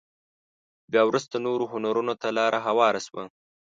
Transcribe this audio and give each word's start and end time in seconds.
بيا 0.91 1.01
وروسته 1.09 1.35
نورو 1.45 1.65
هنرونو 1.73 2.13
ته 2.21 2.27
لاره 2.37 2.59
هواره 2.67 2.99
شوه. 3.07 3.23